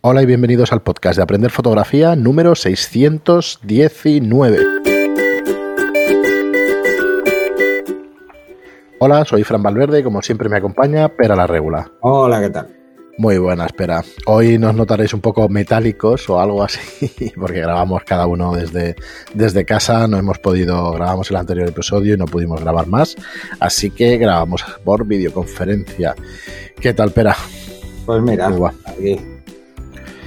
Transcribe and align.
Hola 0.00 0.22
y 0.22 0.26
bienvenidos 0.26 0.72
al 0.72 0.80
podcast 0.80 1.16
de 1.16 1.24
Aprender 1.24 1.50
Fotografía 1.50 2.14
número 2.14 2.54
619. 2.54 4.58
Hola, 9.00 9.24
soy 9.24 9.42
Fran 9.42 9.60
Valverde 9.60 9.98
y 9.98 10.04
como 10.04 10.22
siempre 10.22 10.48
me 10.48 10.56
acompaña 10.56 11.08
Pera 11.08 11.34
la 11.34 11.48
Regula. 11.48 11.90
Hola, 12.00 12.40
¿qué 12.40 12.50
tal? 12.50 12.68
Muy 13.18 13.38
buena, 13.38 13.66
espera. 13.66 14.04
Hoy 14.26 14.56
nos 14.56 14.76
notaréis 14.76 15.12
un 15.14 15.20
poco 15.20 15.48
metálicos 15.48 16.30
o 16.30 16.38
algo 16.38 16.62
así, 16.62 17.32
porque 17.36 17.60
grabamos 17.60 18.04
cada 18.04 18.28
uno 18.28 18.54
desde, 18.54 18.94
desde 19.34 19.64
casa. 19.64 20.06
No 20.06 20.16
hemos 20.16 20.38
podido, 20.38 20.92
grabamos 20.92 21.28
el 21.30 21.36
anterior 21.38 21.68
episodio 21.68 22.14
y 22.14 22.16
no 22.16 22.26
pudimos 22.26 22.60
grabar 22.60 22.86
más. 22.86 23.16
Así 23.58 23.90
que 23.90 24.16
grabamos 24.16 24.64
por 24.84 25.04
videoconferencia. 25.04 26.14
¿Qué 26.80 26.94
tal, 26.94 27.10
Pera? 27.10 27.34
Pues 28.06 28.22
mira, 28.22 28.48
aquí 28.86 29.18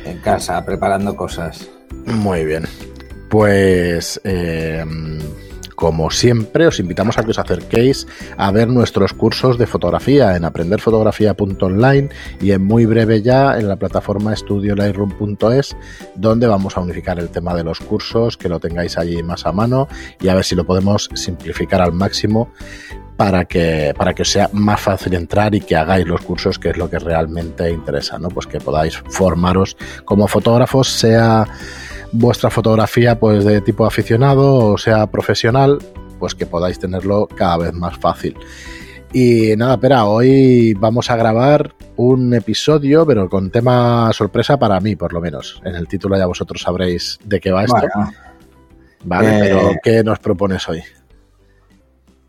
en 0.06 0.18
casa 0.20 0.64
preparando 0.66 1.16
cosas. 1.16 1.70
Muy 2.06 2.46
bien. 2.46 2.66
Pues 3.30 4.20
eh, 4.24 4.84
como 5.82 6.12
siempre, 6.12 6.68
os 6.68 6.80
invitamos 6.80 7.18
a 7.18 7.24
que 7.24 7.32
os 7.32 7.40
acerquéis 7.40 8.06
a 8.38 8.52
ver 8.52 8.68
nuestros 8.68 9.14
cursos 9.14 9.58
de 9.58 9.66
fotografía 9.66 10.36
en 10.36 10.46
aprenderfotografía.online 10.46 12.10
y 12.40 12.52
en 12.52 12.64
muy 12.64 12.86
breve 12.86 13.24
ya 13.24 13.58
en 13.58 13.68
la 13.68 13.78
plataforma 13.78 14.32
estudiolightroom.es, 14.32 15.76
donde 16.14 16.46
vamos 16.46 16.78
a 16.78 16.82
unificar 16.82 17.18
el 17.18 17.30
tema 17.30 17.56
de 17.56 17.64
los 17.64 17.80
cursos, 17.80 18.38
que 18.38 18.48
lo 18.48 18.60
tengáis 18.60 18.96
allí 19.00 19.24
más 19.24 19.48
a 19.48 19.54
mano 19.54 19.88
y 20.20 20.28
a 20.28 20.36
ver 20.36 20.44
si 20.44 20.54
lo 20.54 20.68
podemos 20.68 21.10
simplificar 21.16 21.82
al 21.82 21.94
máximo 21.94 22.52
para 23.18 23.46
que, 23.46 23.94
para 23.98 24.14
que 24.14 24.24
os 24.24 24.30
sea 24.30 24.50
más 24.54 24.80
fácil 24.80 25.14
entrar 25.14 25.54
y 25.54 25.62
que 25.62 25.76
hagáis 25.76 26.08
los 26.08 26.22
cursos, 26.22 26.58
que 26.58 26.70
es 26.70 26.78
lo 26.78 26.90
que 26.90 27.00
realmente 27.00 27.70
interesa, 27.70 28.18
¿no? 28.18 28.30
Pues 28.30 28.48
que 28.48 28.60
podáis 28.60 28.98
formaros 29.10 29.78
como 30.06 30.28
fotógrafos, 30.28 30.90
sea 30.90 31.46
vuestra 32.12 32.50
fotografía 32.50 33.20
pues 33.20 33.46
de 33.46 33.62
tipo 33.62 33.86
aficionado 33.86 34.74
o 34.74 34.78
sea 34.78 35.08
profesional, 35.08 35.80
pues 36.20 36.36
que 36.36 36.46
podáis 36.46 36.80
tenerlo 36.80 37.28
cada 37.28 37.58
vez 37.58 37.74
más 37.74 37.98
fácil. 37.98 38.36
Y 39.14 39.56
nada, 39.58 39.74
espera, 39.74 40.06
hoy 40.06 40.74
vamos 40.74 41.12
a 41.12 41.18
grabar 41.18 41.76
un 41.98 42.34
episodio, 42.34 43.06
pero 43.06 43.30
con 43.30 43.52
tema 43.52 44.10
sorpresa 44.14 44.58
para 44.58 44.80
mí, 44.80 44.96
por 44.96 45.12
lo 45.12 45.20
menos. 45.20 45.62
En 45.66 45.76
el 45.76 45.88
título 45.88 46.18
ya 46.18 46.26
vosotros 46.26 46.62
sabréis 46.62 47.20
de 47.26 47.40
qué 47.42 47.52
va 47.52 47.66
esto. 47.66 47.88
Vale, 49.04 49.38
pero 49.42 49.72
eh, 49.72 49.80
¿qué 49.84 50.04
nos 50.04 50.20
propones 50.20 50.68
hoy? 50.70 50.82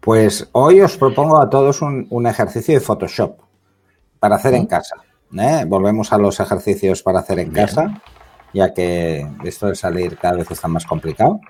Pues 0.02 0.48
hoy 0.52 0.80
os 0.80 0.96
propongo 0.98 1.40
a 1.40 1.48
todos 1.48 1.80
un, 1.80 2.26
ejercicio 2.26 2.74
de 2.74 2.80
Photoshop 2.80 3.38
para 4.18 4.36
hacer 4.36 4.54
en 4.54 4.66
casa. 4.66 4.96
¿eh? 5.38 5.64
Volvemos 5.66 6.12
a 6.12 6.18
los 6.18 6.40
ejercicios 6.40 7.02
para 7.02 7.20
hacer 7.20 7.38
en 7.38 7.52
casa 7.52 8.02
ya 8.52 8.74
que 8.74 9.26
esto 9.44 9.68
de 9.68 9.74
salir 9.74 10.18
cada 10.18 10.36
vez 10.36 10.50
está 10.50 10.68
más 10.68 10.84
complicado 10.84 11.40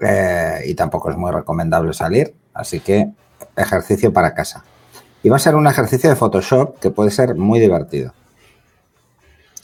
eh, 0.00 0.60
y 0.66 0.74
tampoco 0.74 1.10
es 1.10 1.16
muy 1.16 1.32
recomendable 1.32 1.92
salir, 1.92 2.34
así 2.52 2.80
que 2.80 3.10
ejercicio 3.56 4.12
para 4.12 4.34
casa. 4.34 4.64
Y 5.22 5.28
va 5.28 5.36
a 5.36 5.40
ser 5.40 5.54
un 5.54 5.66
ejercicio 5.66 6.10
de 6.10 6.16
Photoshop 6.16 6.78
que 6.78 6.90
puede 6.90 7.10
ser 7.10 7.34
muy 7.34 7.58
divertido. 7.58 8.12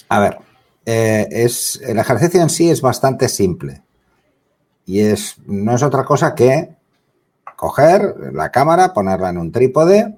A 0.09 0.19
ver, 0.19 0.39
eh, 0.87 1.29
es, 1.31 1.81
el 1.85 1.99
ejercicio 1.99 2.41
en 2.41 2.49
sí 2.49 2.71
es 2.71 2.81
bastante 2.81 3.29
simple 3.29 3.83
y 4.87 5.01
es, 5.01 5.37
no 5.47 5.75
es 5.75 5.83
otra 5.83 6.05
cosa 6.05 6.35
que 6.35 6.75
coger 7.61 8.33
la 8.33 8.51
cámara, 8.51 8.95
ponerla 8.95 9.29
en 9.29 9.37
un 9.37 9.53
trípode 9.53 10.17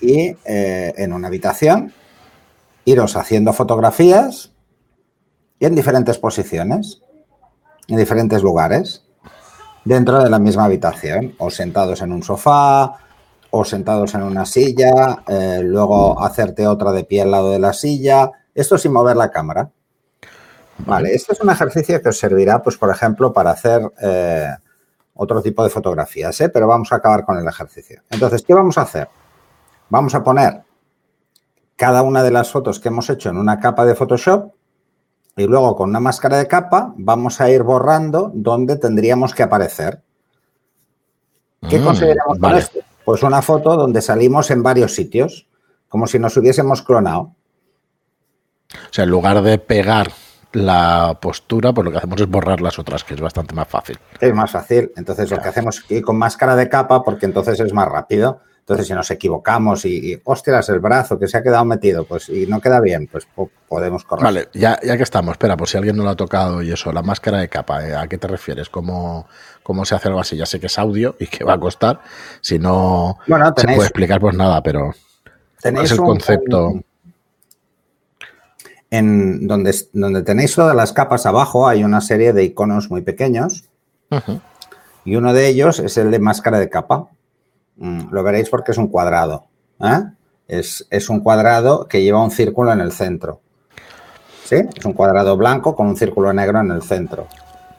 y 0.00 0.36
eh, 0.44 0.92
en 0.96 1.12
una 1.12 1.28
habitación 1.28 1.92
iros 2.84 3.14
haciendo 3.14 3.52
fotografías 3.52 4.50
y 5.60 5.66
en 5.66 5.76
diferentes 5.76 6.18
posiciones, 6.18 7.00
en 7.86 7.96
diferentes 7.96 8.42
lugares, 8.42 9.04
dentro 9.84 10.20
de 10.20 10.28
la 10.30 10.40
misma 10.40 10.64
habitación, 10.64 11.36
o 11.38 11.48
sentados 11.48 12.02
en 12.02 12.10
un 12.10 12.24
sofá, 12.24 12.96
o 13.50 13.64
sentados 13.64 14.12
en 14.16 14.24
una 14.24 14.44
silla, 14.44 15.22
eh, 15.28 15.60
luego 15.62 16.20
hacerte 16.24 16.66
otra 16.66 16.90
de 16.90 17.04
pie 17.04 17.22
al 17.22 17.30
lado 17.30 17.52
de 17.52 17.60
la 17.60 17.72
silla, 17.72 18.32
esto 18.52 18.76
sin 18.78 18.92
mover 18.92 19.14
la 19.14 19.30
cámara. 19.30 19.70
Vale, 20.78 21.14
este 21.14 21.34
es 21.34 21.40
un 21.40 21.50
ejercicio 21.50 22.02
que 22.02 22.08
os 22.08 22.18
servirá, 22.18 22.60
pues, 22.64 22.76
por 22.76 22.90
ejemplo, 22.90 23.32
para 23.32 23.52
hacer 23.52 23.92
eh, 24.02 24.48
otro 25.22 25.40
tipo 25.40 25.62
de 25.62 25.70
fotografías, 25.70 26.40
¿eh? 26.40 26.48
pero 26.48 26.66
vamos 26.66 26.92
a 26.92 26.96
acabar 26.96 27.24
con 27.24 27.38
el 27.38 27.46
ejercicio. 27.46 28.02
Entonces, 28.10 28.42
¿qué 28.42 28.54
vamos 28.54 28.76
a 28.76 28.82
hacer? 28.82 29.08
Vamos 29.88 30.14
a 30.14 30.22
poner 30.22 30.62
cada 31.76 32.02
una 32.02 32.22
de 32.22 32.30
las 32.30 32.50
fotos 32.50 32.80
que 32.80 32.88
hemos 32.88 33.08
hecho 33.08 33.30
en 33.30 33.36
una 33.36 33.60
capa 33.60 33.84
de 33.84 33.94
Photoshop 33.94 34.52
y 35.36 35.46
luego 35.46 35.76
con 35.76 35.90
una 35.90 36.00
máscara 36.00 36.38
de 36.38 36.46
capa 36.46 36.92
vamos 36.96 37.40
a 37.40 37.50
ir 37.50 37.62
borrando 37.62 38.30
donde 38.34 38.76
tendríamos 38.76 39.34
que 39.34 39.42
aparecer. 39.42 40.02
¿Qué 41.68 41.78
mm, 41.78 41.84
consideramos 41.84 42.38
con 42.38 42.54
esto? 42.56 42.80
Pues 43.04 43.22
una 43.22 43.42
foto 43.42 43.76
donde 43.76 44.02
salimos 44.02 44.50
en 44.50 44.62
varios 44.62 44.94
sitios, 44.94 45.46
como 45.88 46.06
si 46.06 46.18
nos 46.18 46.36
hubiésemos 46.36 46.82
clonado. 46.82 47.34
O 48.74 48.92
sea, 48.92 49.04
en 49.04 49.10
lugar 49.10 49.42
de 49.42 49.58
pegar 49.58 50.10
la 50.52 51.18
postura, 51.20 51.72
pues 51.72 51.84
lo 51.84 51.90
que 51.90 51.98
hacemos 51.98 52.20
es 52.20 52.28
borrar 52.28 52.60
las 52.60 52.78
otras, 52.78 53.04
que 53.04 53.14
es 53.14 53.20
bastante 53.20 53.54
más 53.54 53.68
fácil. 53.68 53.98
Es 54.20 54.34
más 54.34 54.50
fácil. 54.50 54.92
Entonces, 54.96 55.30
lo 55.30 55.38
que 55.38 55.48
hacemos 55.48 55.78
es 55.78 55.90
ir 55.90 56.02
con 56.02 56.16
máscara 56.16 56.56
de 56.56 56.68
capa, 56.68 57.02
porque 57.02 57.26
entonces 57.26 57.58
es 57.60 57.72
más 57.72 57.88
rápido. 57.88 58.40
Entonces, 58.60 58.86
si 58.86 58.94
nos 58.94 59.10
equivocamos 59.10 59.84
y, 59.84 60.12
y, 60.12 60.20
ostras, 60.22 60.68
el 60.68 60.78
brazo 60.78 61.18
que 61.18 61.26
se 61.26 61.36
ha 61.36 61.42
quedado 61.42 61.64
metido, 61.64 62.04
pues 62.04 62.28
y 62.28 62.46
no 62.46 62.60
queda 62.60 62.80
bien, 62.80 63.08
pues 63.10 63.26
podemos 63.68 64.04
correr. 64.04 64.24
Vale, 64.24 64.48
ya, 64.54 64.78
ya 64.84 64.96
que 64.96 65.02
estamos, 65.02 65.32
espera, 65.32 65.56
por 65.56 65.68
si 65.68 65.78
alguien 65.78 65.96
no 65.96 66.04
lo 66.04 66.10
ha 66.10 66.16
tocado 66.16 66.62
y 66.62 66.70
eso, 66.70 66.92
la 66.92 67.02
máscara 67.02 67.38
de 67.38 67.48
capa, 67.48 67.84
¿eh? 67.84 67.96
¿a 67.96 68.06
qué 68.06 68.18
te 68.18 68.28
refieres? 68.28 68.68
¿Cómo, 68.68 69.26
¿Cómo 69.64 69.84
se 69.84 69.96
hace 69.96 70.06
algo 70.08 70.20
así? 70.20 70.36
Ya 70.36 70.46
sé 70.46 70.60
que 70.60 70.66
es 70.66 70.78
audio 70.78 71.16
y 71.18 71.26
que 71.26 71.42
va 71.42 71.54
a 71.54 71.60
costar. 71.60 72.00
Si 72.40 72.60
no 72.60 73.18
se 73.26 73.66
puede 73.66 73.80
explicar, 73.80 74.20
pues 74.20 74.36
nada, 74.36 74.62
pero 74.62 74.94
tenéis 75.60 75.86
es 75.86 75.98
el 75.98 76.04
concepto. 76.04 76.74
En 78.92 79.46
donde, 79.46 79.74
donde 79.94 80.22
tenéis 80.22 80.54
todas 80.54 80.76
las 80.76 80.92
capas 80.92 81.24
abajo 81.24 81.66
hay 81.66 81.82
una 81.82 82.02
serie 82.02 82.34
de 82.34 82.44
iconos 82.44 82.90
muy 82.90 83.00
pequeños 83.00 83.64
y 85.06 85.16
uno 85.16 85.32
de 85.32 85.48
ellos 85.48 85.78
es 85.78 85.96
el 85.96 86.10
de 86.10 86.18
máscara 86.18 86.60
de 86.60 86.68
capa. 86.68 87.06
Mm, 87.76 88.12
lo 88.12 88.22
veréis 88.22 88.50
porque 88.50 88.72
es 88.72 88.76
un 88.76 88.88
cuadrado. 88.88 89.46
¿eh? 89.80 90.02
Es, 90.46 91.08
un 91.08 91.20
cuadrado 91.20 91.88
que 91.88 92.02
lleva 92.02 92.22
un 92.22 92.30
círculo 92.30 92.70
en 92.70 92.80
el 92.80 92.92
centro. 92.92 93.40
¿Sí? 94.44 94.56
Es 94.76 94.84
un 94.84 94.92
cuadrado 94.92 95.38
blanco 95.38 95.74
con 95.74 95.86
un 95.86 95.96
círculo 95.96 96.30
negro 96.34 96.60
en 96.60 96.72
el 96.72 96.82
centro. 96.82 97.28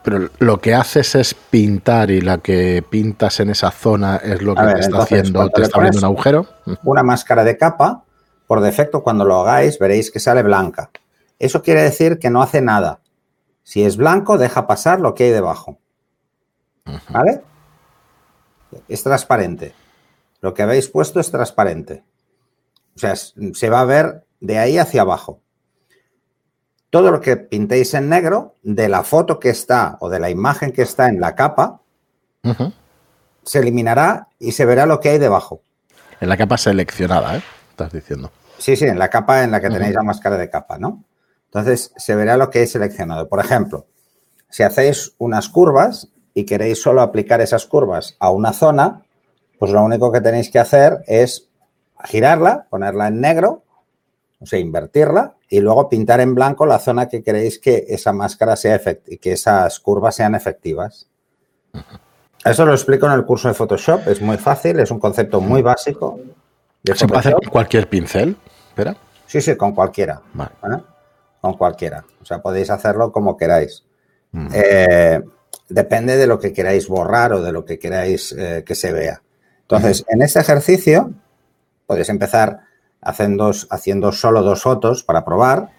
Pero 0.02 0.30
lo 0.40 0.60
que 0.60 0.74
haces 0.74 1.14
es 1.14 1.36
pintar 1.36 2.10
y 2.10 2.22
la 2.22 2.40
que 2.40 2.84
pintas 2.90 3.40
en 3.40 3.52
esa 3.52 3.70
zona 3.70 4.18
es 4.18 4.42
lo 4.42 4.56
que 4.56 4.64
te 4.64 4.80
está 4.80 5.04
haciendo, 5.04 5.48
te 5.50 5.62
está 5.62 5.78
abriendo 5.78 6.00
un 6.00 6.06
agujero. 6.06 6.48
Una 6.84 7.04
máscara 7.04 7.44
de 7.44 7.56
capa, 7.56 8.04
por 8.48 8.62
defecto, 8.62 9.04
cuando 9.04 9.26
lo 9.26 9.42
hagáis, 9.42 9.78
veréis 9.78 10.10
que 10.10 10.20
sale 10.20 10.42
blanca. 10.42 10.90
Eso 11.44 11.62
quiere 11.62 11.84
decir 11.84 12.20
que 12.20 12.30
no 12.30 12.42
hace 12.42 12.62
nada. 12.62 13.02
Si 13.64 13.84
es 13.84 13.98
blanco, 13.98 14.38
deja 14.38 14.66
pasar 14.66 15.02
lo 15.02 15.14
que 15.14 15.26
hay 15.26 15.32
debajo. 15.32 15.78
¿Vale? 17.10 17.42
Es 18.88 19.04
transparente. 19.04 19.76
Lo 20.40 20.54
que 20.54 20.64
habéis 20.64 20.88
puesto 20.88 21.20
es 21.20 21.30
transparente. 21.32 22.02
O 22.96 23.00
sea, 23.00 23.16
se 23.18 23.70
va 23.70 23.82
a 23.82 23.86
ver 23.86 24.26
de 24.40 24.58
ahí 24.58 24.78
hacia 24.78 25.02
abajo. 25.02 25.42
Todo 26.90 27.12
lo 27.12 27.20
que 27.20 27.36
pintéis 27.36 27.94
en 27.94 28.08
negro, 28.08 28.56
de 28.64 28.88
la 28.88 29.04
foto 29.04 29.38
que 29.38 29.50
está 29.50 29.98
o 30.00 30.10
de 30.10 30.22
la 30.22 30.30
imagen 30.30 30.72
que 30.72 30.84
está 30.84 31.10
en 31.10 31.20
la 31.20 31.36
capa, 31.36 31.82
se 33.44 33.60
eliminará 33.60 34.30
y 34.40 34.54
se 34.54 34.66
verá 34.66 34.86
lo 34.86 35.02
que 35.02 35.10
hay 35.10 35.18
debajo. 35.18 35.62
En 36.22 36.30
la 36.30 36.38
capa 36.38 36.58
seleccionada, 36.58 37.36
¿eh? 37.36 37.44
Estás 37.70 37.92
diciendo. 37.92 38.32
Sí, 38.60 38.78
sí, 38.78 38.86
en 38.86 38.98
la 38.98 39.10
capa 39.10 39.44
en 39.44 39.52
la 39.52 39.60
que 39.60 39.70
tenéis 39.70 39.94
la 39.94 40.04
máscara 40.04 40.38
de 40.38 40.50
capa, 40.50 40.78
¿no? 40.78 41.04
Entonces, 41.54 41.94
se 41.96 42.16
verá 42.16 42.36
lo 42.36 42.50
que 42.50 42.60
hay 42.60 42.68
seleccionado. 42.68 43.30
Por 43.30 43.40
ejemplo, 43.40 43.86
si 44.50 44.64
hacéis 44.64 45.14
unas 45.20 45.50
curvas 45.50 46.10
y 46.34 46.46
queréis 46.46 46.82
solo 46.82 47.02
aplicar 47.02 47.42
esas 47.42 47.68
curvas 47.68 48.16
a 48.20 48.32
una 48.32 48.54
zona, 48.54 49.04
pues 49.60 49.72
lo 49.72 49.84
único 49.84 50.12
que 50.12 50.20
tenéis 50.20 50.50
que 50.50 50.58
hacer 50.58 51.04
es 51.06 51.50
girarla, 52.06 52.66
ponerla 52.72 53.08
en 53.08 53.22
negro, 53.22 53.64
o 54.40 54.46
sea, 54.48 54.58
invertirla 54.58 55.36
y 55.48 55.60
luego 55.60 55.90
pintar 55.90 56.22
en 56.22 56.34
blanco 56.34 56.66
la 56.66 56.80
zona 56.80 57.08
que 57.08 57.22
queréis 57.22 57.60
que 57.60 57.86
esa 57.88 58.14
máscara 58.14 58.56
sea 58.56 58.82
y 59.08 59.18
que 59.18 59.34
esas 59.34 59.80
curvas 59.80 60.16
sean 60.16 60.34
efectivas. 60.34 61.08
Eso 62.44 62.66
lo 62.66 62.74
explico 62.74 63.06
en 63.06 63.14
el 63.14 63.26
curso 63.26 63.48
de 63.48 63.54
Photoshop, 63.54 64.08
es 64.08 64.22
muy 64.22 64.38
fácil, 64.38 64.80
es 64.80 64.90
un 64.90 65.00
concepto 65.00 65.40
muy 65.40 65.62
básico. 65.62 66.20
¿Se 66.84 67.08
puede 67.08 67.20
hacer 67.20 67.34
con 67.36 67.52
cualquier 67.52 67.88
pincel? 67.88 68.36
¿Espera? 68.70 68.98
Sí, 69.28 69.40
sí, 69.40 69.56
con 69.56 69.74
cualquiera. 69.74 70.20
Con 71.44 71.58
cualquiera. 71.58 72.06
O 72.22 72.26
sea, 72.26 72.42
podéis 72.42 72.70
hacerlo 72.70 73.12
como 73.12 73.36
queráis. 73.36 73.84
Eh, 74.54 75.22
depende 75.68 76.16
de 76.16 76.26
lo 76.26 76.40
que 76.40 76.54
queráis 76.54 76.88
borrar 76.88 77.34
o 77.34 77.42
de 77.42 77.52
lo 77.52 77.66
que 77.66 77.78
queráis 77.78 78.32
eh, 78.32 78.64
que 78.66 78.76
se 78.76 78.94
vea. 78.94 79.22
Entonces, 79.64 80.06
en 80.08 80.22
este 80.22 80.40
ejercicio 80.40 81.12
podéis 81.86 82.08
empezar 82.08 82.62
haciendo, 83.02 83.52
haciendo 83.70 84.14
solo 84.14 84.42
dos 84.42 84.62
fotos 84.62 85.04
para 85.04 85.26
probar 85.26 85.72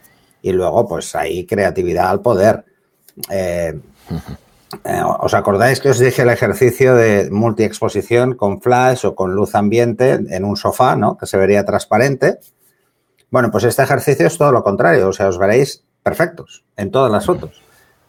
y 0.42 0.52
luego 0.52 0.86
pues 0.86 1.16
ahí 1.16 1.46
creatividad 1.46 2.10
al 2.10 2.20
poder. 2.20 2.66
Eh, 3.30 3.80
eh, 4.84 5.02
¿Os 5.20 5.32
acordáis 5.32 5.80
que 5.80 5.88
os 5.88 5.98
dije 5.98 6.20
el 6.20 6.28
ejercicio 6.28 6.94
de 6.94 7.30
multiexposición 7.30 8.34
con 8.34 8.60
flash 8.60 9.06
o 9.06 9.14
con 9.14 9.34
luz 9.34 9.54
ambiente 9.54 10.20
en 10.28 10.44
un 10.44 10.58
sofá, 10.58 10.94
¿no? 10.94 11.16
Que 11.16 11.24
se 11.24 11.38
vería 11.38 11.64
transparente. 11.64 12.38
Bueno, 13.34 13.50
pues 13.50 13.64
este 13.64 13.82
ejercicio 13.82 14.28
es 14.28 14.38
todo 14.38 14.52
lo 14.52 14.62
contrario, 14.62 15.08
o 15.08 15.12
sea, 15.12 15.26
os 15.26 15.38
veréis 15.38 15.82
perfectos 16.04 16.64
en 16.76 16.92
todas 16.92 17.10
las 17.10 17.26
fotos. 17.26 17.64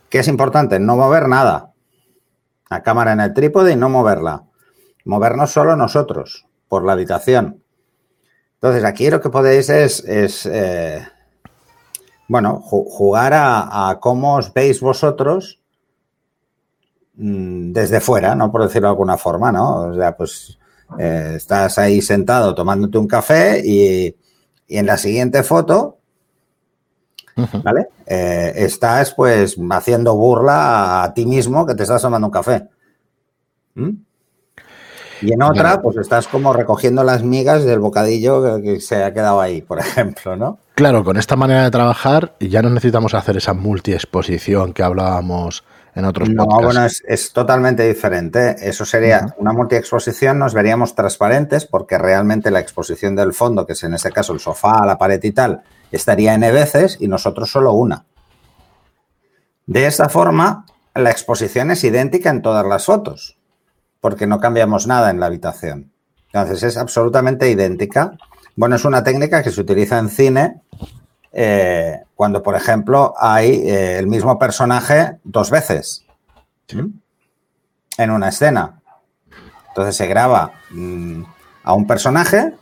¿Qué 0.08 0.20
es 0.20 0.28
importante? 0.28 0.80
No 0.80 0.98
mover 0.98 1.28
nada. 1.28 1.74
La 2.70 2.84
cámara 2.84 3.14
en 3.14 3.22
el 3.22 3.34
trípode 3.34 3.72
y 3.72 3.76
no 3.76 3.90
moverla. 3.90 4.44
Movernos 5.04 5.50
solo 5.50 5.76
nosotros, 5.76 6.46
por 6.68 6.86
la 6.86 6.92
habitación. 6.92 7.64
Entonces, 8.54 8.84
aquí 8.84 9.10
lo 9.10 9.20
que 9.20 9.32
podéis 9.32 9.68
es, 9.70 10.04
eh, 10.46 11.04
bueno, 12.28 12.62
jugar 12.62 13.34
a, 13.34 13.98
cómo 14.00 14.36
os 14.36 14.54
veis 14.54 14.80
vosotros 14.80 15.60
mm, 17.16 17.72
desde 17.72 18.00
fuera, 18.00 18.36
¿no? 18.36 18.52
Por 18.52 18.62
decirlo 18.62 18.90
de 18.90 18.92
alguna 18.92 19.18
forma, 19.18 19.52
¿no? 19.52 19.88
O 19.88 19.96
sea, 19.96 20.16
pues 20.16 20.60
eh, 21.00 21.34
estás 21.38 21.80
ahí 21.80 22.00
sentado 22.04 22.54
tomándote 22.54 23.00
un 23.00 23.08
café 23.08 23.60
y, 23.66 24.16
en 24.68 24.86
la 24.86 24.98
siguiente 24.98 25.44
foto, 25.44 25.98
¿vale? 27.64 27.88
Eh, 28.06 28.54
estás 28.58 29.14
pues 29.14 29.56
haciendo 29.72 30.16
burla 30.16 31.04
a 31.04 31.14
ti 31.14 31.26
mismo 31.26 31.66
que 31.66 31.76
te 31.76 31.84
estás 31.84 32.02
tomando 32.02 32.28
un 32.28 32.32
café. 32.32 32.68
¿Mm? 33.76 33.92
Y 35.22 35.34
en 35.34 35.42
otra, 35.42 35.82
pues 35.82 35.98
estás 35.98 36.28
como 36.28 36.54
recogiendo 36.54 37.04
las 37.04 37.24
migas 37.24 37.64
del 37.64 37.80
bocadillo 37.80 38.62
que 38.62 38.80
se 38.82 39.04
ha 39.04 39.14
quedado 39.14 39.40
ahí, 39.40 39.62
por 39.62 39.80
ejemplo, 39.80 40.36
¿no? 40.36 40.60
Claro, 40.76 41.04
con 41.04 41.18
esta 41.18 41.36
manera 41.36 41.64
de 41.64 41.72
trabajar 41.72 42.36
ya 42.40 42.62
no 42.62 42.70
necesitamos 42.70 43.14
hacer 43.14 43.38
esa 43.38 43.54
multiexposición 43.54 44.74
que 44.74 44.84
hablábamos 44.84 45.64
en 45.96 46.06
otros 46.06 46.30
no, 46.30 46.46
bueno, 46.46 46.86
es, 46.86 47.32
totalmente 47.32 47.88
diferente. 47.88 48.56
Eso 48.60 48.86
sería 48.86 49.34
una 49.38 49.54
multiexposición, 49.54 50.38
nos 50.38 50.54
veríamos 50.54 50.94
transparentes 50.94 51.66
porque 51.66 51.98
realmente 51.98 52.52
la 52.52 52.60
exposición 52.60 53.16
del 53.16 53.34
fondo, 53.34 53.66
que 53.66 53.74
es 53.74 53.84
en 53.84 53.94
este 53.94 54.12
caso 54.12 54.34
el 54.34 54.42
sofá, 54.42 54.86
la 54.86 54.98
pared 54.98 55.24
y 55.24 55.32
tal, 55.32 55.64
estaría 55.92 56.34
N 56.34 56.52
veces 56.52 56.98
y 57.00 57.08
nosotros 57.08 57.50
solo 57.50 57.72
una. 57.72 58.06
De 59.66 59.88
esta 59.88 60.10
forma, 60.10 60.66
la 60.94 61.12
exposición 61.12 61.72
es 61.72 61.84
idéntica 61.86 62.30
en 62.30 62.42
todas 62.42 62.66
las 62.66 62.86
fotos 62.86 63.38
porque 64.02 64.28
no 64.28 64.40
cambiamos 64.40 64.86
nada 64.86 65.10
en 65.10 65.20
la 65.20 65.26
habitación. 65.26 65.92
Entonces 66.28 66.62
es 66.62 66.78
absolutamente 66.78 67.50
idéntica. 67.50 68.18
Bueno, 68.56 68.76
es 68.76 68.86
una 68.86 69.04
técnica 69.04 69.42
que 69.42 69.50
se 69.50 69.62
utiliza 69.62 69.98
en 69.98 70.10
cine 70.10 70.62
eh, 71.38 72.02
cuando, 72.16 72.42
por 72.42 72.56
ejemplo, 72.56 73.14
hay 73.20 73.68
eh, 73.68 74.00
el 74.00 74.08
mismo 74.08 74.40
personaje 74.40 75.18
dos 75.26 75.52
veces 75.52 76.06
en 76.70 78.12
una 78.12 78.30
escena. 78.30 78.82
Entonces 79.68 79.98
se 79.98 80.08
graba 80.08 80.54
mm, 80.72 81.24
a 81.66 81.74
un 81.74 81.86
personaje, 81.86 82.56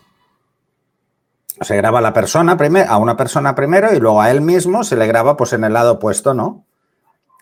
se 1.61 1.77
graba 1.77 1.99
a 1.99 2.01
la 2.01 2.13
persona 2.13 2.57
a 2.87 2.97
una 2.97 3.15
persona 3.15 3.53
primero 3.53 3.93
y 3.93 3.99
luego 3.99 4.19
a 4.19 4.31
él 4.31 4.41
mismo 4.41 4.83
se 4.83 4.95
le 4.95 5.05
graba 5.05 5.37
pues 5.37 5.53
en 5.53 5.63
el 5.63 5.73
lado 5.73 5.93
opuesto, 5.93 6.33
¿no? 6.33 6.65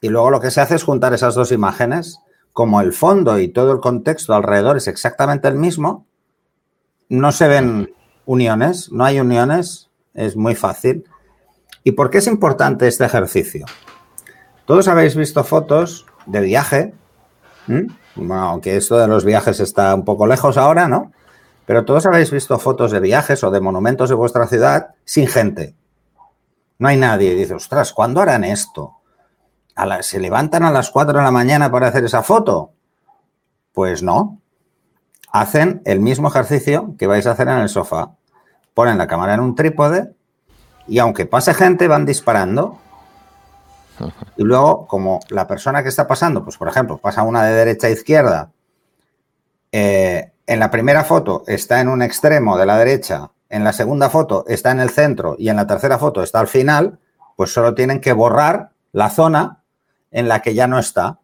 Y 0.02 0.10
luego 0.10 0.32
lo 0.32 0.42
que 0.42 0.52
se 0.52 0.60
hace 0.60 0.76
es 0.76 0.84
juntar 0.84 1.14
esas 1.14 1.34
dos 1.34 1.54
imágenes 1.54 2.20
como 2.52 2.82
el 2.82 2.92
fondo 2.92 3.40
y 3.40 3.48
todo 3.48 3.72
el 3.72 3.80
contexto 3.80 4.34
alrededor 4.34 4.76
es 4.76 4.90
exactamente 4.90 5.48
el 5.48 5.56
mismo, 5.56 6.06
no 7.08 7.32
se 7.32 7.48
ven 7.48 7.94
uniones, 8.26 8.92
no 8.92 9.06
hay 9.06 9.22
uniones, 9.22 9.90
es 10.14 10.36
muy 10.36 10.56
fácil. 10.56 11.06
¿Y 11.84 11.94
por 11.94 12.10
qué 12.10 12.20
es 12.20 12.28
importante 12.28 12.88
este 12.88 13.06
ejercicio? 13.06 13.66
Todos 14.66 14.88
habéis 14.88 15.16
visto 15.16 15.44
fotos 15.44 16.06
de 16.26 16.40
viaje, 16.42 16.94
aunque 18.30 18.78
esto 18.78 18.98
de 18.98 19.08
los 19.08 19.26
viajes 19.26 19.60
está 19.60 19.96
un 19.96 20.06
poco 20.06 20.28
lejos 20.28 20.58
ahora, 20.58 20.88
¿no? 20.88 21.12
Pero 21.66 21.86
todos 21.86 22.06
habéis 22.06 22.32
visto 22.32 22.60
fotos 22.60 22.92
de 22.92 23.00
viajes 23.00 23.44
o 23.44 23.52
de 23.52 23.62
monumentos 23.62 24.10
de 24.10 24.16
vuestra 24.16 24.48
ciudad 24.48 24.96
sin 25.06 25.28
gente. 25.28 25.76
No 26.78 26.88
hay 26.88 26.98
nadie. 26.98 27.32
Y 27.32 27.36
dice, 27.36 27.54
ostras, 27.54 27.94
¿cuándo 27.94 28.22
harán 28.22 28.44
esto? 28.44 28.98
¿Se 30.02 30.20
levantan 30.20 30.64
a 30.64 30.72
las 30.72 30.92
4 30.92 31.18
de 31.18 31.24
la 31.24 31.32
mañana 31.32 31.72
para 31.72 31.88
hacer 31.88 32.04
esa 32.04 32.24
foto? 32.24 32.72
Pues 33.74 34.04
no. 34.04 34.40
Hacen 35.32 35.82
el 35.86 36.02
mismo 36.02 36.28
ejercicio 36.28 36.96
que 36.98 37.08
vais 37.08 37.26
a 37.26 37.32
hacer 37.32 37.48
en 37.48 37.60
el 37.60 37.70
sofá. 37.70 38.12
Ponen 38.74 38.98
la 38.98 39.08
cámara 39.08 39.34
en 39.34 39.40
un 39.40 39.56
trípode 39.56 40.14
y 40.88 41.00
aunque 41.00 41.26
pase 41.26 41.54
gente 41.54 41.88
van 41.88 42.06
disparando. 42.06 42.80
Y 44.36 44.44
luego, 44.44 44.88
como 44.88 45.20
la 45.30 45.48
persona 45.48 45.84
que 45.84 45.90
está 45.90 46.08
pasando, 46.08 46.44
pues 46.44 46.58
por 46.58 46.68
ejemplo, 46.68 46.98
pasa 46.98 47.24
una 47.24 47.44
de 47.44 47.54
derecha 47.54 47.88
a 47.88 47.92
izquierda, 47.92 48.52
eh, 49.72 50.32
en 50.48 50.60
la 50.60 50.72
primera 50.72 51.04
foto 51.04 51.44
está 51.48 51.80
en 51.82 51.88
un 51.88 52.02
extremo 52.02 52.58
de 52.58 52.66
la 52.66 52.78
derecha, 52.78 53.32
en 53.50 53.64
la 53.64 53.74
segunda 53.74 54.10
foto 54.10 54.44
está 54.48 54.72
en 54.72 54.80
el 54.80 54.90
centro 54.90 55.36
y 55.38 55.50
en 55.50 55.56
la 55.58 55.68
tercera 55.68 56.00
foto 56.00 56.24
está 56.24 56.40
al 56.40 56.48
final, 56.48 57.00
pues 57.36 57.54
solo 57.54 57.76
tienen 57.76 58.02
que 58.02 58.14
borrar 58.14 58.72
la 58.92 59.10
zona 59.10 59.64
en 60.12 60.28
la 60.28 60.42
que 60.42 60.54
ya 60.54 60.68
no 60.68 60.80
está. 60.80 61.20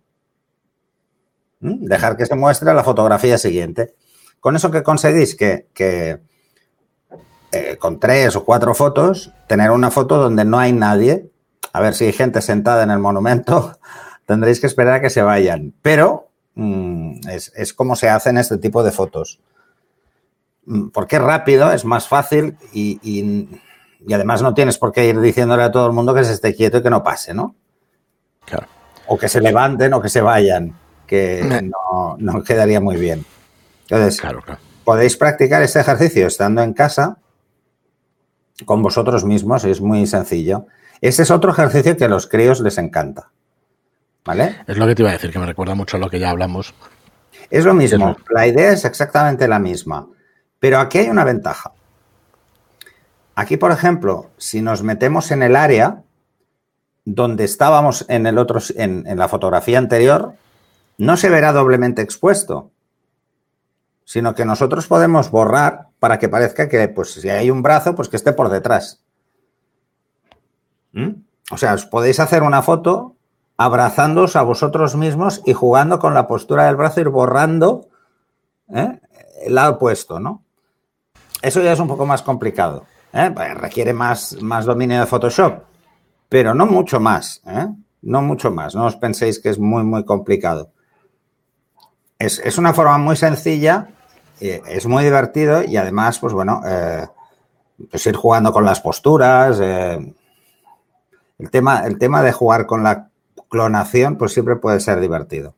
¿Mm? 1.60 1.86
Dejar 1.86 2.18
que 2.18 2.26
se 2.26 2.36
muestre 2.36 2.74
la 2.74 2.84
fotografía 2.84 3.38
siguiente. 3.38 3.96
Con 4.40 4.56
eso 4.56 4.72
que 4.72 4.84
conseguís 4.84 5.36
que, 5.36 6.20
eh, 7.52 7.78
con 7.78 8.00
tres 8.00 8.36
o 8.36 8.44
cuatro 8.44 8.74
fotos, 8.74 9.32
tener 9.48 9.72
una 9.72 9.92
foto 9.92 10.18
donde 10.18 10.46
no 10.46 10.60
hay 10.60 10.74
nadie. 10.74 11.30
A 11.74 11.82
ver 11.82 11.94
si 11.94 12.06
hay 12.06 12.14
gente 12.14 12.42
sentada 12.42 12.84
en 12.84 12.92
el 12.92 13.00
monumento, 13.00 13.78
tendréis 14.26 14.60
que 14.60 14.68
esperar 14.68 14.96
a 14.96 15.02
que 15.02 15.10
se 15.10 15.22
vayan. 15.22 15.74
Pero 15.82 16.30
mm, 16.56 17.22
es, 17.30 17.74
como 17.74 17.96
se 17.96 18.10
hacen 18.10 18.38
este 18.38 18.58
tipo 18.58 18.84
de 18.84 18.92
fotos. 18.92 19.40
Mm, 20.66 20.90
porque 20.90 21.18
es 21.18 21.22
rápido, 21.22 21.72
es 21.72 21.86
más 21.86 22.08
fácil 22.08 22.58
y, 22.74 23.00
y 23.04 24.14
además 24.14 24.42
no 24.42 24.54
tienes 24.54 24.78
por 24.78 24.92
qué 24.92 25.06
ir 25.06 25.20
diciéndole 25.20 25.64
a 25.64 25.72
todo 25.72 25.88
el 25.88 25.94
mundo 25.94 26.14
que 26.14 26.24
se 26.24 26.34
esté 26.34 26.56
quieto 26.56 26.78
y 26.78 26.84
que 26.84 26.90
no 26.90 27.04
pase, 27.04 27.34
¿no? 27.34 27.56
Claro 28.46 28.68
o 29.08 29.18
que 29.18 29.30
se 29.30 29.42
levanten 29.42 29.94
o 29.94 30.02
que 30.02 30.10
se 30.10 30.22
vayan, 30.22 30.74
que 31.08 31.64
no, 32.20 32.44
quedaría 32.44 32.80
muy 32.80 32.98
bien. 32.98 33.26
Entonces, 33.90 34.22
podéis 34.84 35.18
practicar 35.18 35.64
este 35.64 35.80
ejercicio 35.80 36.28
estando 36.28 36.62
en 36.62 36.74
casa 36.74 37.18
con 38.66 38.82
vosotros 38.82 39.24
mismos, 39.26 39.64
es 39.66 39.82
muy 39.82 40.08
sencillo. 40.08 40.68
Este 41.02 41.24
es 41.24 41.32
otro 41.32 41.52
ejercicio 41.52 41.96
que 41.96 42.06
a 42.06 42.10
los 42.10 42.28
críos 42.28 42.60
les 42.62 42.78
encanta. 42.78 43.30
¿Vale? 44.26 44.58
Es 44.68 44.78
lo 44.78 44.88
que 44.88 44.96
te 44.96 45.04
iba 45.04 45.10
a 45.10 45.14
decir, 45.14 45.32
que 45.32 45.40
me 45.40 45.46
recuerda 45.46 45.76
mucho 45.76 45.98
a 45.98 46.00
lo 46.00 46.10
que 46.10 46.20
ya 46.20 46.30
hablamos. 46.30 46.74
Es 47.50 47.64
lo 47.64 47.74
mismo, 47.74 48.18
la 48.30 48.46
idea 48.46 48.72
es 48.74 48.84
exactamente 48.84 49.48
la 49.48 49.60
misma, 49.60 50.08
pero 50.60 50.80
aquí 50.80 50.98
hay 50.98 51.10
una 51.10 51.24
ventaja. 51.24 51.72
Aquí, 53.36 53.56
por 53.56 53.72
ejemplo, 53.72 54.32
si 54.38 54.62
nos 54.62 54.84
metemos 54.84 55.32
en 55.32 55.44
el 55.44 55.56
área, 55.56 56.02
donde 57.06 57.46
estábamos 57.46 58.04
en 58.10 58.28
el 58.28 58.38
otro, 58.38 58.60
en, 58.76 59.06
la 59.18 59.30
fotografía 59.30 59.78
anterior, 59.78 60.34
no 60.98 61.16
se 61.16 61.30
verá 61.30 61.54
doblemente 61.54 62.02
expuesto, 62.02 62.72
sino 64.04 64.36
que 64.36 64.44
nosotros 64.44 64.88
podemos 64.88 65.32
borrar 65.32 65.87
para 66.00 66.20
que 66.20 66.30
parezca 66.30 66.70
que, 66.70 66.88
pues, 66.88 67.14
si 67.14 67.30
hay 67.30 67.50
un 67.50 67.62
brazo, 67.62 67.96
pues 67.96 68.10
que 68.10 68.18
esté 68.18 68.34
por 68.34 68.50
detrás. 68.50 69.04
¿Mm? 70.94 71.10
O 71.52 71.58
sea, 71.58 71.74
os 71.74 71.86
podéis 71.86 72.20
hacer 72.20 72.44
una 72.44 72.62
foto 72.62 73.16
abrazándoos 73.58 74.36
a 74.36 74.44
vosotros 74.44 74.96
mismos 74.96 75.42
y 75.46 75.54
jugando 75.54 76.00
con 76.00 76.14
la 76.14 76.28
postura 76.28 76.66
del 76.66 76.76
brazo, 76.76 77.02
ir 77.02 77.10
borrando 77.10 77.88
¿eh? 78.74 79.00
el 79.44 79.56
lado 79.56 79.74
opuesto, 79.74 80.20
¿no? 80.20 80.44
Eso 81.42 81.62
ya 81.62 81.72
es 81.72 81.80
un 81.80 81.88
poco 81.88 82.06
más 82.06 82.22
complicado. 82.22 82.86
¿eh? 83.14 83.30
Requiere 83.56 83.94
más, 83.94 84.42
más 84.42 84.66
dominio 84.66 85.00
de 85.00 85.06
Photoshop 85.06 85.68
pero 86.30 86.54
no 86.54 86.66
mucho 86.66 87.00
más, 87.00 87.42
¿eh? 87.46 87.68
No 88.02 88.22
mucho 88.22 88.52
más, 88.52 88.76
no 88.76 88.86
os 88.86 88.96
penséis 88.96 89.40
que 89.40 89.50
es 89.50 89.60
muy, 89.60 89.84
muy 89.84 90.06
complicado. 90.06 90.72
Es, 92.20 92.58
una 92.58 92.74
forma 92.74 92.98
muy 92.98 93.16
sencilla, 93.16 93.90
es 94.40 94.86
muy 94.86 95.04
divertido 95.04 95.64
y 95.64 95.78
además, 95.78 96.20
pues 96.20 96.34
bueno, 96.34 96.62
eh, 96.66 97.08
pues 97.90 98.06
ir 98.06 98.16
jugando 98.16 98.52
con 98.52 98.66
las 98.66 98.80
posturas. 98.80 99.60
el, 99.60 100.14
tema, 101.52 101.86
el 101.86 101.98
tema 101.98 102.22
de 102.22 102.32
jugar 102.32 102.66
con 102.66 102.84
la 102.84 103.10
clonación, 103.50 104.18
pues 104.18 104.34
siempre 104.34 104.56
puede 104.56 104.80
ser 104.80 105.00
divertido. 105.00 105.54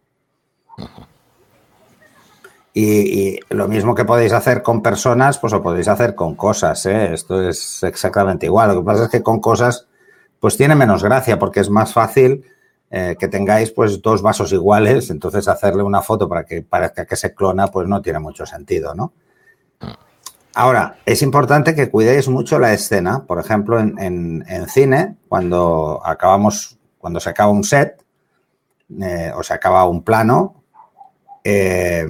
Y, 2.73 3.39
lo 3.49 3.67
mismo 3.67 3.95
que 3.95 4.05
podéis 4.05 4.31
hacer 4.31 4.61
con 4.63 4.81
personas, 4.81 5.37
pues 5.37 5.51
lo 5.51 5.61
podéis 5.61 5.87
hacer 5.87 6.15
con 6.15 6.35
cosas. 6.35 6.85
Esto 6.85 7.49
es 7.49 7.83
exactamente 7.83 8.45
igual. 8.45 8.69
Lo 8.69 8.79
que 8.79 8.85
pasa 8.85 9.03
es 9.05 9.09
que 9.09 9.23
con 9.23 9.39
cosas 9.39 9.87
pues 10.39 10.55
tiene 10.55 10.75
menos 10.75 11.03
gracia 11.03 11.37
porque 11.37 11.59
es 11.59 11.69
más 11.69 11.91
fácil 11.91 12.45
eh, 12.91 13.15
que 13.19 13.27
tengáis 13.27 13.71
pues 13.71 14.01
dos 14.01 14.21
vasos 14.21 14.51
iguales, 14.51 15.09
entonces 15.09 15.47
hacerle 15.47 15.83
una 15.83 16.01
foto 16.01 16.27
para 16.27 16.45
que 16.45 16.61
parezca 16.61 17.05
que 17.05 17.15
se 17.15 17.33
clona 17.33 17.67
pues 17.67 17.87
no 17.87 18.01
tiene 18.01 18.19
mucho 18.19 18.45
sentido, 18.45 18.95
¿no? 18.95 19.13
Ahora, 20.55 20.97
es 21.05 21.21
importante 21.21 21.75
que 21.75 21.89
cuidéis 21.89 22.27
mucho 22.27 22.59
la 22.59 22.73
escena. 22.73 23.23
Por 23.25 23.39
ejemplo, 23.39 23.79
en, 23.79 24.43
cine, 24.67 25.15
cuando 25.27 26.01
acabamos, 26.03 26.77
cuando 26.97 27.19
se 27.19 27.29
acaba 27.29 27.51
un 27.51 27.63
set 27.63 28.03
eh, 29.01 29.31
o 29.35 29.43
se 29.43 29.53
acaba 29.53 29.87
un 29.87 30.03
plano, 30.03 30.63
eh, 31.43 32.07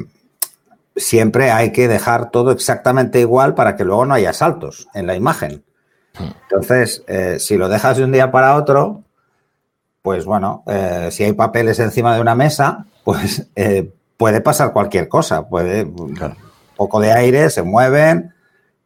siempre 0.95 1.51
hay 1.51 1.71
que 1.71 1.87
dejar 1.87 2.31
todo 2.31 2.51
exactamente 2.51 3.19
igual 3.19 3.55
para 3.55 3.75
que 3.75 3.85
luego 3.85 4.05
no 4.05 4.13
haya 4.13 4.33
saltos 4.33 4.87
en 4.93 5.05
la 5.05 5.15
imagen. 5.15 5.63
Entonces, 6.43 7.03
eh, 7.07 7.37
si 7.39 7.57
lo 7.57 7.69
dejas 7.69 7.97
de 7.97 8.03
un 8.03 8.11
día 8.11 8.31
para 8.31 8.55
otro, 8.55 9.03
pues 10.01 10.25
bueno, 10.25 10.63
si 11.11 11.23
hay 11.23 11.33
papeles 11.33 11.79
encima 11.79 12.15
de 12.15 12.21
una 12.21 12.35
mesa, 12.35 12.85
pues 13.03 13.49
puede 14.19 14.41
pasar 14.41 14.73
cualquier 14.73 15.07
cosa. 15.07 15.47
Puede 15.47 15.83
un 15.83 16.15
poco 16.75 16.99
de 16.99 17.11
aire, 17.11 17.49
se 17.49 17.63
mueven, 17.63 18.33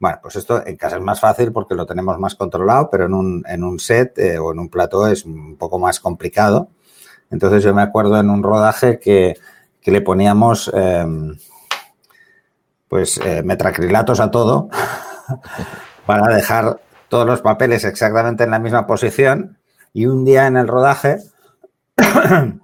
bueno, 0.04 0.20
pues 0.22 0.36
esto 0.36 0.62
en 0.68 0.76
casa 0.76 0.98
es 0.98 1.02
más 1.02 1.22
fácil 1.22 1.54
porque 1.54 1.76
lo 1.76 1.86
tenemos 1.86 2.20
más 2.20 2.36
controlado, 2.36 2.90
pero 2.92 3.06
en 3.06 3.14
un, 3.14 3.44
en 3.48 3.64
un 3.64 3.80
set 3.80 4.18
eh, 4.20 4.38
o 4.38 4.52
en 4.52 4.60
un 4.60 4.68
plató 4.68 5.08
es 5.08 5.24
un 5.24 5.56
poco 5.56 5.80
más 5.80 6.02
complicado. 6.02 6.68
Entonces 7.32 7.64
yo 7.64 7.74
me 7.74 7.82
acuerdo 7.82 8.20
en 8.20 8.30
un 8.30 8.44
rodaje 8.44 9.00
que, 9.00 9.38
le 9.86 10.02
poníamos 10.02 10.70
em, 10.74 11.38
pues 12.90 13.18
eh, 13.18 13.44
metracrilatos 13.44 14.20
a 14.20 14.30
todo 14.30 14.70
para 16.06 16.28
dejar 16.36 16.82
todos 17.08 17.26
los 17.26 17.42
papeles 17.42 17.86
exactamente 17.86 18.44
en 18.44 18.52
la 18.52 18.60
misma 18.60 18.86
posición 18.86 19.58
y 19.94 20.08
un 20.08 20.26
día 20.26 20.48
en 20.48 20.58
el 20.58 20.68
rodaje 20.68 21.20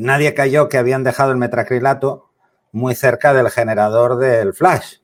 nadie 0.00 0.34
cayó 0.34 0.68
que 0.68 0.78
habían 0.78 1.04
dejado 1.04 1.30
el 1.30 1.38
metracrilato 1.38 2.30
muy 2.72 2.94
cerca 2.94 3.34
del 3.34 3.50
generador 3.50 4.16
del 4.16 4.54
flash 4.54 4.96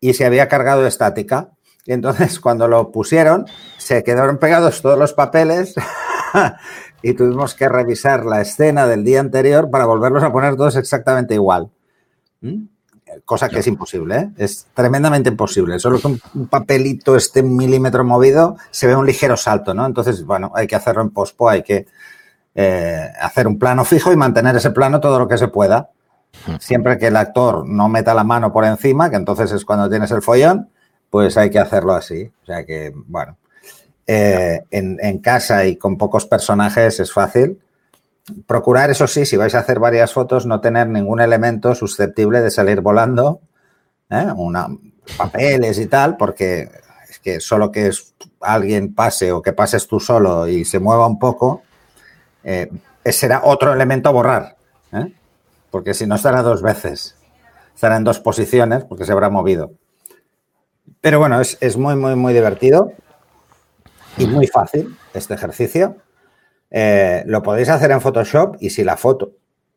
y 0.00 0.14
se 0.14 0.24
había 0.24 0.48
cargado 0.48 0.86
estática. 0.86 1.50
Y 1.84 1.92
entonces 1.92 2.40
cuando 2.40 2.68
lo 2.68 2.90
pusieron, 2.90 3.46
se 3.76 4.02
quedaron 4.02 4.38
pegados 4.38 4.82
todos 4.82 4.98
los 4.98 5.12
papeles 5.12 5.74
y 7.02 7.14
tuvimos 7.14 7.54
que 7.54 7.68
revisar 7.68 8.24
la 8.24 8.40
escena 8.40 8.86
del 8.86 9.04
día 9.04 9.20
anterior 9.20 9.70
para 9.70 9.86
volverlos 9.86 10.22
a 10.22 10.32
poner 10.32 10.56
todos 10.56 10.76
exactamente 10.76 11.34
igual. 11.34 11.70
¿Mm? 12.40 12.64
Cosa 13.24 13.48
que 13.48 13.60
es 13.60 13.66
imposible, 13.66 14.16
¿eh? 14.16 14.30
es 14.38 14.66
tremendamente 14.74 15.30
imposible. 15.30 15.78
Solo 15.78 16.00
que 16.00 16.06
un 16.06 16.46
papelito 16.48 17.16
esté 17.16 17.40
un 17.40 17.56
milímetro 17.56 18.04
movido, 18.04 18.56
se 18.70 18.86
ve 18.86 18.96
un 18.96 19.06
ligero 19.06 19.36
salto, 19.36 19.74
¿no? 19.74 19.86
Entonces, 19.86 20.24
bueno, 20.24 20.52
hay 20.54 20.66
que 20.66 20.76
hacerlo 20.76 21.02
en 21.02 21.10
pospo, 21.10 21.48
hay 21.48 21.62
que 21.62 21.86
eh, 22.54 23.08
hacer 23.20 23.46
un 23.46 23.58
plano 23.58 23.84
fijo 23.84 24.12
y 24.12 24.16
mantener 24.16 24.56
ese 24.56 24.70
plano 24.70 25.00
todo 25.00 25.18
lo 25.18 25.28
que 25.28 25.38
se 25.38 25.48
pueda. 25.48 25.90
Siempre 26.58 26.98
que 26.98 27.08
el 27.08 27.16
actor 27.16 27.66
no 27.66 27.88
meta 27.88 28.14
la 28.14 28.24
mano 28.24 28.52
por 28.52 28.64
encima, 28.64 29.10
que 29.10 29.16
entonces 29.16 29.52
es 29.52 29.64
cuando 29.64 29.90
tienes 29.90 30.10
el 30.10 30.22
follón, 30.22 30.68
pues 31.10 31.36
hay 31.36 31.50
que 31.50 31.58
hacerlo 31.58 31.92
así. 31.92 32.30
O 32.42 32.46
sea 32.46 32.64
que, 32.64 32.92
bueno, 32.94 33.36
eh, 34.06 34.62
en, 34.70 35.18
casa 35.18 35.66
y 35.66 35.76
con 35.76 35.96
pocos 35.96 36.26
personajes 36.26 37.00
es 37.00 37.12
fácil. 37.12 37.60
Procurar, 38.46 38.90
eso 38.90 39.06
sí, 39.06 39.26
si 39.26 39.36
vais 39.36 39.54
a 39.54 39.60
hacer 39.60 39.78
varias 39.78 40.12
fotos, 40.12 40.46
no 40.46 40.60
tener 40.60 40.88
ningún 40.88 41.20
elemento 41.20 41.74
susceptible 41.74 42.40
de 42.40 42.50
salir 42.50 42.80
volando, 42.80 43.40
¿eh? 44.10 44.26
Papeles 45.16 45.78
y 45.78 45.86
tal, 45.86 46.16
porque 46.16 46.70
es 47.08 47.18
que 47.18 47.40
solo 47.40 47.72
que 47.72 47.90
alguien 48.40 48.94
pase 48.94 49.32
o 49.32 49.42
que 49.42 49.52
pases 49.52 49.88
tú 49.88 49.98
solo 49.98 50.46
y 50.46 50.64
se 50.64 50.78
mueva 50.78 51.06
un 51.06 51.18
poco, 51.18 51.62
eh, 52.44 52.70
será 53.04 53.42
otro 53.44 53.72
elemento 53.72 54.08
a 54.08 54.12
borrar. 54.12 54.56
¿eh? 54.92 55.12
porque 55.70 55.94
si 55.94 56.06
no 56.06 56.16
estará 56.16 56.42
dos 56.42 56.62
veces. 56.62 57.16
Estará 57.74 57.96
en 57.96 58.04
dos 58.04 58.20
posiciones 58.20 58.84
porque 58.84 59.04
se 59.04 59.12
habrá 59.12 59.30
movido. 59.30 59.72
Pero 61.00 61.18
bueno, 61.18 61.40
es, 61.40 61.76
muy, 61.76 61.96
muy, 61.96 62.14
muy 62.14 62.34
divertido 62.34 62.92
y 64.18 64.26
muy 64.26 64.46
fácil 64.46 64.96
este 65.14 65.34
ejercicio. 65.34 65.96
Eh, 66.70 67.22
lo 67.26 67.42
podéis 67.42 67.68
hacer 67.68 67.90
en 67.90 68.00
Photoshop 68.00 68.56
y 68.60 68.70
si 68.70 68.84
la 68.84 68.96
foto 68.96 69.32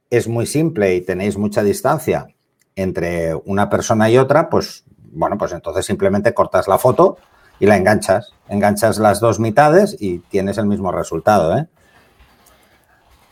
es 0.10 0.28
muy 0.28 0.46
simple 0.46 0.96
y 0.96 1.02
tenéis 1.02 1.38
mucha 1.38 1.64
distancia 1.64 2.28
entre 2.76 3.34
una 3.34 3.70
persona 3.70 4.10
y 4.10 4.18
otra, 4.18 4.50
pues 4.50 4.84
bueno, 5.12 5.38
pues 5.38 5.52
entonces 5.54 5.86
simplemente 5.86 6.34
cortas 6.34 6.68
la 6.68 6.78
foto 6.78 7.18
y 7.60 7.66
la 7.66 7.78
enganchas. 7.78 8.34
Enganchas 8.48 8.98
las 8.98 9.20
dos 9.20 9.40
mitades 9.40 9.96
y 10.00 10.20
tienes 10.20 10.58
el 10.58 10.66
mismo 10.66 10.92
resultado. 10.92 11.58
¿eh? 11.58 11.68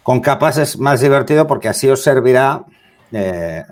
Con 0.03 0.21
capas 0.21 0.57
es 0.57 0.79
más 0.79 1.01
divertido 1.01 1.47
porque 1.47 1.69
así 1.69 1.89
os 1.89 2.01
servirá 2.01 2.65
eh, 3.11 3.63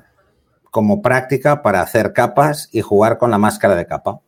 como 0.71 1.01
práctica 1.01 1.61
para 1.61 1.81
hacer 1.81 2.13
capas 2.13 2.69
y 2.71 2.81
jugar 2.81 3.17
con 3.17 3.31
la 3.31 3.37
máscara 3.37 3.75
de 3.75 3.87
capa. 3.87 4.19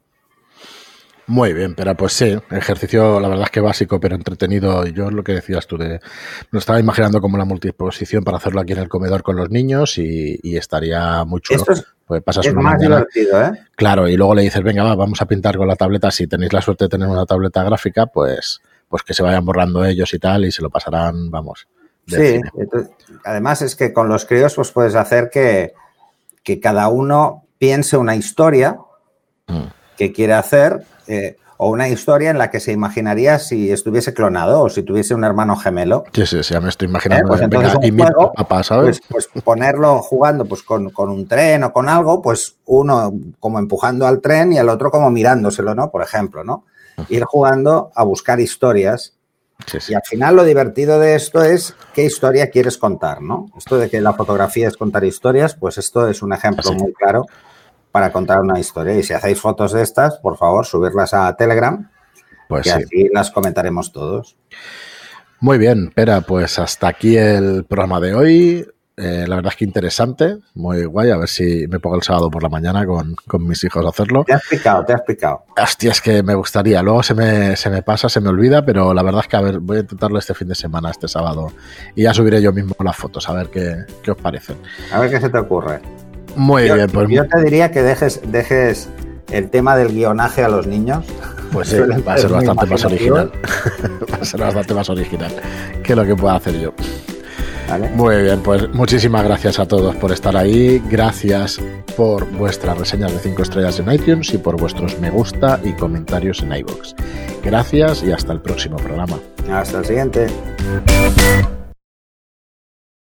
Muy 1.32 1.54
bien, 1.54 1.76
pero 1.76 1.96
pues 1.96 2.12
sí, 2.12 2.38
ejercicio 2.52 3.18
la 3.22 3.30
verdad 3.30 3.46
es 3.46 3.52
que 3.52 3.62
básico, 3.62 4.02
pero 4.02 4.16
entretenido. 4.16 4.86
Y 4.86 4.92
yo 4.92 5.10
lo 5.10 5.24
que 5.24 5.32
decías 5.32 5.66
tú 5.66 5.78
de, 5.78 6.02
me 6.52 6.60
estaba 6.60 6.78
imaginando 6.78 7.22
como 7.22 7.38
la 7.38 7.46
multiposición 7.46 8.26
para 8.26 8.36
hacerlo 8.36 8.60
aquí 8.60 8.74
en 8.74 8.80
el 8.80 8.90
comedor 8.90 9.24
con 9.24 9.38
los 9.38 9.50
niños 9.50 9.98
y, 9.98 10.58
estaría 10.58 11.24
muy 11.24 11.40
chulo. 11.40 11.64
pues 12.06 12.22
pasas 12.22 12.48
es 12.48 12.54
más 12.54 12.78
divertido, 12.78 13.42
¿eh? 13.42 13.52
Claro, 13.78 14.10
y 14.10 14.18
luego 14.18 14.36
le 14.36 14.42
dices, 14.42 14.62
venga, 14.62 14.84
va, 14.84 14.94
vamos 14.94 15.22
a 15.22 15.26
pintar 15.26 15.56
con 15.56 15.70
la 15.70 15.78
tableta. 15.78 16.12
Si 16.12 16.28
tenéis 16.28 16.52
la 16.52 16.62
suerte 16.62 16.84
de 16.86 16.90
tener 16.90 17.08
una 17.08 17.26
tableta 17.26 17.64
gráfica, 17.64 18.08
pues, 18.08 18.60
pues 18.90 19.02
que 19.02 19.14
se 19.14 19.24
vayan 19.24 19.46
borrando 19.46 19.86
ellos 19.86 20.14
y 20.14 20.20
tal 20.20 20.44
y 20.44 20.52
se 20.52 20.62
lo 20.62 20.70
pasarán, 20.70 21.32
vamos, 21.32 21.66
Sí, 22.08 22.42
además 23.24 23.62
es 23.62 23.78
que 23.78 23.94
con 23.94 24.10
los 24.10 24.26
críos 24.26 24.56
pues 24.56 24.72
puedes 24.72 24.96
hacer 24.96 25.30
que, 25.30 25.74
cada 26.62 26.90
uno 26.90 27.46
piense 27.58 27.96
una 27.96 28.18
historia 28.18 28.78
mm. 29.48 29.68
que 29.96 30.12
quiere 30.12 30.34
hacer 30.34 30.84
eh, 31.12 31.36
o 31.58 31.70
una 31.70 31.90
historia 31.90 32.30
en 32.30 32.38
la 32.38 32.50
que 32.50 32.60
se 32.62 32.72
imaginaría 32.72 33.38
si 33.38 33.70
estuviese 33.70 34.14
clonado 34.14 34.62
o 34.62 34.70
si 34.70 34.82
tuviese 34.82 35.14
un 35.14 35.26
hermano 35.26 35.58
gemelo. 35.58 36.06
Sí, 36.14 36.26
sí, 36.26 36.42
sí, 36.42 36.54
ya 36.54 36.62
me 36.62 36.70
estoy 36.70 36.88
imaginando. 36.88 37.26
Eh, 37.26 37.28
pues 37.28 37.42
entonces 37.42 37.76
un 37.76 38.00
juego, 38.00 38.34
Pues, 38.82 39.02
pues, 39.08 39.28
ponerlo 39.44 40.00
jugando 40.00 40.46
pues 40.46 40.64
con, 40.64 40.90
con, 40.90 41.10
un 41.10 41.28
tren 41.28 41.66
o 41.66 41.74
con 41.74 41.90
algo, 41.90 42.22
pues 42.22 42.56
uno 42.66 43.14
como 43.40 43.60
empujando 43.60 44.08
al 44.08 44.22
tren 44.22 44.54
y 44.54 44.58
el 44.58 44.70
otro 44.70 44.90
como 44.90 45.12
mirándoselo, 45.12 45.76
¿no? 45.76 45.92
Por 45.92 46.02
ejemplo, 46.02 46.46
¿no? 46.46 46.64
Ir 47.10 47.26
jugando 47.26 47.92
a 47.94 48.04
buscar 48.04 48.40
historias 48.40 49.14
y 49.88 49.94
al 49.94 50.02
final 50.04 50.36
lo 50.38 50.44
divertido 50.44 50.98
de 50.98 51.16
esto 51.16 51.44
es 51.44 51.76
qué 51.94 52.06
historia 52.06 52.50
quieres 52.50 52.78
contar, 52.78 53.22
¿no? 53.22 53.52
Esto 53.58 53.78
de 53.78 53.90
que 53.90 54.02
la 54.02 54.14
fotografía 54.14 54.68
es 54.68 54.78
contar 54.78 55.04
historias, 55.04 55.56
pues 55.56 55.78
esto 55.78 56.08
es 56.08 56.22
un 56.22 56.34
ejemplo 56.34 56.74
muy 56.74 56.94
claro 56.94 57.26
para 57.92 58.12
contar 58.12 58.40
una 58.40 58.60
historia. 58.60 58.96
Y 58.96 59.04
si 59.04 59.14
hacéis 59.14 59.40
fotos 59.40 59.74
de 59.74 59.82
estas, 59.82 60.18
por 60.18 60.38
favor, 60.38 60.66
subirlas 60.66 61.14
a 61.14 61.36
Telegram, 61.36 61.90
pues 62.48 62.68
y 62.68 62.70
así 62.70 63.10
las 63.14 63.32
comentaremos 63.32 63.92
todos. 63.92 64.38
Muy 65.40 65.58
bien, 65.58 65.92
Pera, 65.92 66.22
pues 66.22 66.60
hasta 66.60 66.88
aquí 66.88 67.18
el 67.18 67.66
programa 67.66 68.00
de 68.00 68.14
hoy. 68.14 68.68
Eh, 68.98 69.26
la 69.28 69.38
verdad 69.38 69.54
es 69.54 69.58
que 69.58 69.66
interesante, 69.66 70.38
muy 70.54 70.86
guay. 70.86 71.10
A 71.10 71.18
ver 71.18 71.28
si 71.28 71.66
me 71.68 71.80
pongo 71.80 71.96
el 71.96 72.04
sábado 72.04 72.30
por 72.30 72.44
la 72.44 72.50
mañana 72.50 72.86
con, 72.86 73.16
mis 73.48 73.64
hijos 73.64 73.84
a 73.84 73.90
hacerlo. 73.90 74.24
Te 74.26 74.34
has 74.34 74.48
picado, 74.48 74.86
te 74.86 74.94
has 74.94 75.02
picado. 75.02 75.46
Hostia, 75.58 75.92
es 75.92 76.02
que 76.02 76.22
me 76.22 76.36
gustaría. 76.36 76.84
Luego 76.84 77.02
se 77.02 77.16
me, 77.16 77.56
se 77.56 77.72
me 77.72 77.82
pasa, 77.82 78.10
se 78.10 78.22
me 78.22 78.30
olvida, 78.30 78.64
pero 78.64 78.94
la 78.94 79.02
verdad 79.02 79.22
es 79.22 79.28
que 79.28 79.38
a 79.38 79.42
ver, 79.42 79.60
voy 79.60 79.78
a 79.78 79.80
intentarlo 79.80 80.20
este 80.20 80.36
fin 80.36 80.50
de 80.50 80.56
semana, 80.56 80.92
este 80.92 81.08
sábado. 81.08 81.52
Y 81.96 82.04
ya 82.04 82.14
subiré 82.14 82.42
yo 82.42 82.54
mismo 82.54 82.76
las 82.84 82.96
fotos, 82.96 83.28
a 83.28 83.34
ver 83.34 83.48
qué, 83.48 83.78
qué 84.04 84.12
os 84.12 84.18
parecen. 84.18 84.58
A 84.92 85.00
ver 85.00 85.10
qué 85.10 85.20
se 85.20 85.30
te 85.30 85.38
ocurre. 85.40 85.82
Muy 86.36 86.64
bien, 86.64 86.90
pues. 86.92 87.10
Yo 87.10 87.28
te 87.28 87.42
diría 87.44 87.72
que 87.72 87.84
dejes, 87.84 88.22
dejes 88.28 88.90
el 89.32 89.50
tema 89.50 89.76
del 89.76 89.90
guionaje 89.90 90.44
a 90.44 90.50
los 90.50 90.68
niños. 90.68 91.06
Pues 91.52 91.70
sí, 91.70 91.78
va 92.08 92.14
a 92.14 92.18
ser 92.18 92.32
bastante 92.32 92.66
más 92.66 92.86
original. 92.86 93.32
va 94.14 94.18
a 94.22 94.26
ser 94.26 94.40
bastante 94.40 94.74
más 94.74 94.90
original 94.90 95.32
que 95.84 95.96
lo 95.96 96.06
que 96.06 96.16
pueda 96.16 96.36
hacer 96.36 96.60
yo. 96.60 96.74
Muy 97.96 98.24
bien, 98.24 98.42
pues 98.42 98.68
muchísimas 98.74 99.24
gracias 99.24 99.60
a 99.60 99.66
todos 99.66 99.96
por 99.96 100.12
estar 100.12 100.36
ahí. 100.36 100.82
Gracias 100.90 101.60
por 101.96 102.30
vuestras 102.32 102.78
reseñas 102.78 103.14
de 103.14 103.20
5 103.20 103.42
estrellas 103.42 103.80
en 103.80 103.92
iTunes 103.92 104.34
y 104.34 104.38
por 104.38 104.60
vuestros 104.60 105.00
me 105.00 105.10
gusta 105.10 105.60
y 105.64 105.72
comentarios 105.74 106.42
en 106.42 106.54
iVoox. 106.54 106.94
Gracias 107.44 108.04
y 108.04 108.12
hasta 108.12 108.34
el 108.34 108.42
próximo 108.42 108.76
programa. 108.78 109.20
Hasta 109.50 109.80
el 109.80 109.86
siguiente. 109.86 110.28